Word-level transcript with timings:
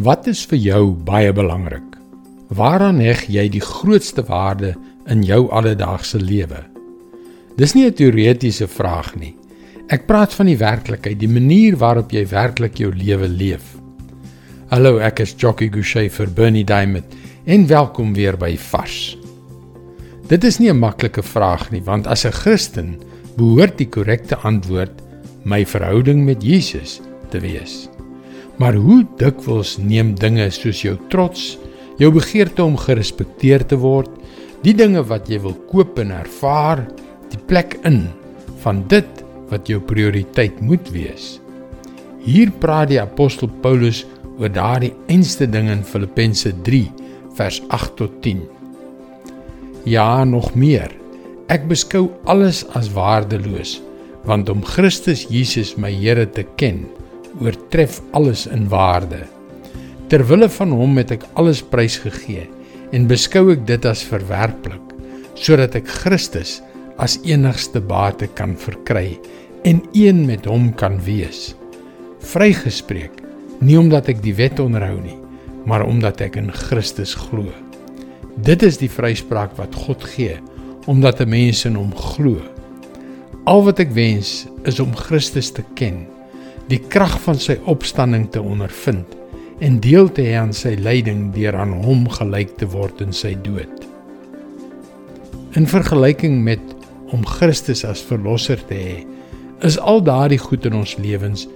Wat 0.00 0.24
is 0.24 0.40
vir 0.48 0.56
jou 0.56 0.84
baie 1.04 1.32
belangrik? 1.36 1.98
Waaraan 2.56 2.96
heg 3.04 3.26
jy 3.28 3.42
die 3.52 3.60
grootste 3.60 4.22
waarde 4.24 4.70
in 5.12 5.20
jou 5.20 5.50
alledaagse 5.52 6.16
lewe? 6.16 6.62
Dis 7.58 7.74
nie 7.74 7.84
'n 7.84 7.92
teoretiese 7.92 8.66
vraag 8.66 9.14
nie. 9.20 9.36
Ek 9.88 10.06
praat 10.06 10.32
van 10.32 10.46
die 10.46 10.56
werklikheid, 10.56 11.18
die 11.20 11.28
manier 11.28 11.76
waarop 11.76 12.10
jy 12.10 12.24
werklik 12.26 12.78
jou 12.78 12.90
lewe 12.90 13.28
leef. 13.28 13.76
Hallo, 14.70 14.96
ek 14.96 15.20
is 15.20 15.34
Jockey 15.36 15.68
Gouchee 15.68 16.08
vir 16.08 16.26
Bernie 16.26 16.64
Diamond 16.64 17.04
en 17.44 17.66
welkom 17.66 18.14
weer 18.14 18.36
by 18.38 18.56
Vars. 18.56 19.18
Dit 20.28 20.44
is 20.44 20.58
nie 20.58 20.70
'n 20.70 20.78
maklike 20.78 21.22
vraag 21.22 21.70
nie, 21.70 21.82
want 21.82 22.06
as 22.06 22.24
'n 22.24 22.32
Christen 22.32 22.98
behoort 23.36 23.76
die 23.76 23.88
korrekte 23.88 24.36
antwoord 24.36 25.02
my 25.44 25.66
verhouding 25.66 26.24
met 26.24 26.42
Jesus 26.42 27.00
te 27.28 27.40
wees. 27.40 27.91
Maar 28.62 28.76
hoe 28.78 29.00
dikwels 29.18 29.74
neem 29.82 30.12
dinge 30.14 30.44
soos 30.54 30.84
jou 30.84 30.94
trots, 31.10 31.56
jou 31.98 32.12
begeerte 32.14 32.62
om 32.62 32.76
gerespekteer 32.78 33.64
te 33.66 33.74
word, 33.82 34.12
die 34.62 34.74
dinge 34.78 35.02
wat 35.10 35.26
jy 35.26 35.40
wil 35.42 35.56
koop 35.66 35.98
en 35.98 36.12
ervaar, 36.14 36.84
die 37.32 37.40
plek 37.50 37.74
in 37.88 38.04
van 38.62 38.84
dit 38.92 39.24
wat 39.50 39.66
jou 39.66 39.80
prioriteit 39.82 40.60
moet 40.62 40.92
wees. 40.94 41.40
Hier 42.22 42.54
praat 42.62 42.92
die 42.92 43.00
apostel 43.02 43.50
Paulus 43.64 44.04
oor 44.36 44.54
daardie 44.54 44.92
einste 45.10 45.50
ding 45.50 45.66
in 45.72 45.82
Filippense 45.82 46.54
3 46.62 46.84
vers 47.34 47.58
8 47.74 47.98
tot 47.98 48.14
10. 48.22 48.46
Ja, 49.90 50.22
nog 50.22 50.52
meer. 50.54 50.94
Ek 51.50 51.66
beskou 51.66 52.12
alles 52.30 52.62
as 52.78 52.92
waardeloos, 52.94 53.80
want 54.22 54.46
om 54.54 54.62
Christus 54.62 55.26
Jesus 55.26 55.74
my 55.74 55.90
Here 55.90 56.28
te 56.30 56.46
ken, 56.54 56.84
oortref 57.42 58.00
alles 58.16 58.46
in 58.46 58.68
waarde. 58.70 59.24
Ter 60.08 60.24
wille 60.28 60.48
van 60.48 60.72
hom 60.76 60.98
het 61.00 61.14
ek 61.16 61.26
alles 61.40 61.62
prysgegee 61.64 62.46
en 62.92 63.08
beskou 63.08 63.48
ek 63.54 63.64
dit 63.68 63.86
as 63.88 64.04
verwerplik 64.04 64.80
sodat 65.38 65.74
ek 65.78 65.88
Christus 65.88 66.60
as 67.00 67.16
enigste 67.24 67.80
bate 67.80 68.28
kan 68.38 68.52
verkry 68.60 69.16
en 69.66 69.80
een 69.96 70.24
met 70.28 70.46
hom 70.46 70.70
kan 70.76 70.98
wees. 71.06 71.54
Vrygespreek 72.32 73.22
nie 73.62 73.78
omdat 73.78 74.10
ek 74.12 74.22
die 74.24 74.34
wet 74.36 74.60
onderhou 74.62 74.98
nie, 75.00 75.18
maar 75.66 75.86
omdat 75.86 76.20
ek 76.26 76.36
in 76.40 76.50
Christus 76.52 77.14
glo. 77.16 77.48
Dit 78.42 78.64
is 78.66 78.78
die 78.80 78.90
vryspraak 78.90 79.56
wat 79.58 79.74
God 79.86 80.04
gee 80.14 80.38
omdat 80.90 81.20
'n 81.20 81.30
mens 81.30 81.64
in 81.64 81.76
hom 81.78 81.94
glo. 81.94 82.42
Al 83.46 83.62
wat 83.64 83.78
ek 83.78 83.92
wens 83.94 84.46
is 84.64 84.80
om 84.80 84.94
Christus 84.94 85.50
te 85.50 85.62
ken 85.74 86.06
die 86.70 86.80
krag 86.92 87.18
van 87.24 87.38
sy 87.40 87.56
opstanding 87.70 88.28
te 88.32 88.42
ondervind 88.42 89.18
en 89.62 89.78
deel 89.82 90.10
te 90.14 90.24
hê 90.26 90.36
aan 90.40 90.52
sy 90.56 90.74
lyding 90.78 91.30
deur 91.34 91.56
aan 91.58 91.74
hom 91.84 92.06
gelyk 92.10 92.56
te 92.58 92.66
word 92.72 93.02
in 93.04 93.12
sy 93.14 93.34
dood. 93.46 93.86
In 95.58 95.68
vergelyking 95.68 96.40
met 96.42 96.62
om 97.12 97.26
Christus 97.28 97.84
as 97.84 98.02
verlosser 98.02 98.60
te 98.68 98.78
hê, 98.78 98.96
is 99.62 99.78
al 99.78 100.02
daardie 100.02 100.40
goed 100.40 100.66
in 100.66 100.80
ons 100.80 100.96
lewens 100.98 101.46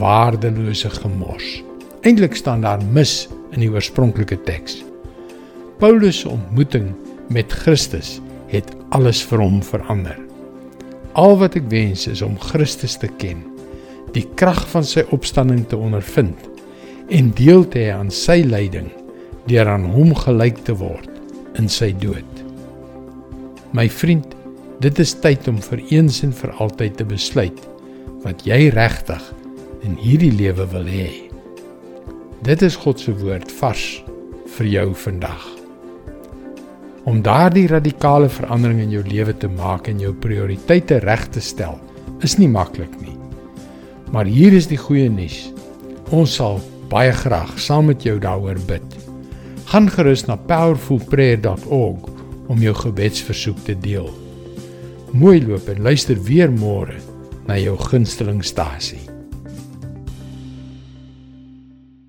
waardelose 0.00 0.88
gemors. 1.00 1.58
Eintlik 2.06 2.38
staan 2.38 2.62
daar 2.64 2.80
mis 2.94 3.26
in 3.52 3.60
die 3.60 3.68
oorspronklike 3.68 4.38
teks. 4.46 4.78
Paulus 5.82 6.22
se 6.22 6.30
ontmoeting 6.30 6.92
met 7.28 7.52
Christus 7.52 8.18
het 8.52 8.70
alles 8.94 9.20
vir 9.26 9.42
hom 9.42 9.60
verander. 9.64 10.16
Al 11.18 11.36
wat 11.40 11.58
ek 11.58 11.68
wens 11.72 12.06
is 12.08 12.22
om 12.22 12.38
Christus 12.40 12.96
te 13.00 13.10
ken 13.20 13.42
die 14.14 14.26
krag 14.38 14.62
van 14.72 14.86
sy 14.86 15.04
opstanding 15.14 15.64
te 15.70 15.78
ondervind 15.78 16.48
en 17.10 17.30
deel 17.38 17.64
te 17.70 17.84
hê 17.84 17.94
aan 17.94 18.10
sy 18.14 18.40
lyding 18.46 18.90
deur 19.50 19.70
aan 19.70 19.86
hom 19.94 20.12
gelyk 20.14 20.60
te 20.66 20.74
word 20.78 21.08
in 21.58 21.68
sy 21.70 21.90
dood. 22.02 22.26
My 23.74 23.88
vriend, 23.90 24.26
dit 24.82 24.98
is 25.02 25.14
tyd 25.22 25.46
om 25.50 25.58
vir 25.70 25.82
eens 25.90 26.22
en 26.26 26.32
vir 26.34 26.54
altyd 26.62 26.98
te 26.98 27.06
besluit 27.06 27.58
wat 28.24 28.44
jy 28.46 28.68
regtig 28.74 29.22
in 29.86 29.96
hierdie 30.00 30.32
lewe 30.34 30.66
wil 30.74 30.88
hê. 30.90 31.08
Dit 32.44 32.62
is 32.66 32.78
God 32.80 33.00
se 33.00 33.14
woord 33.20 33.52
vars 33.60 33.86
vir 34.56 34.70
jou 34.74 34.88
vandag. 35.04 35.46
Om 37.08 37.22
daardie 37.24 37.68
radikale 37.70 38.28
verandering 38.28 38.82
in 38.84 38.92
jou 38.98 39.04
lewe 39.06 39.36
te 39.36 39.48
maak 39.48 39.88
en 39.88 40.02
jou 40.02 40.12
prioriteite 40.12 41.00
reg 41.04 41.26
te 41.32 41.40
stel, 41.44 41.78
is 42.24 42.36
nie 42.40 42.50
maklik 42.50 42.92
nie. 43.00 43.19
Maar 44.10 44.26
hier 44.26 44.52
is 44.52 44.66
die 44.66 44.78
goeie 44.78 45.10
nuus. 45.10 45.52
Ons 46.10 46.34
sal 46.40 46.58
baie 46.90 47.12
graag 47.14 47.52
saam 47.62 47.90
met 47.90 48.02
jou 48.02 48.18
daaroor 48.18 48.58
bid. 48.66 48.96
Gaan 49.70 49.86
gerus 49.90 50.26
na 50.26 50.34
powerfulprayer.org 50.50 52.08
om 52.50 52.58
jou 52.58 52.74
gebedsversoek 52.74 53.62
te 53.68 53.78
deel. 53.78 54.10
Mooi 55.14 55.38
loop 55.46 55.70
en 55.70 55.82
luister 55.86 56.18
weer 56.26 56.50
môre 56.50 56.98
na 57.46 57.58
jou 57.58 57.76
gunstelingstasie. 57.78 59.09